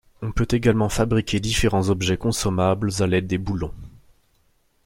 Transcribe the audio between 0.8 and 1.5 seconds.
fabriquer